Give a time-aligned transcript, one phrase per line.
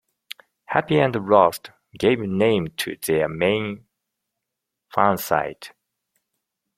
[0.65, 3.85] "Happy and Lost" gave name to their main
[4.91, 5.73] fansite.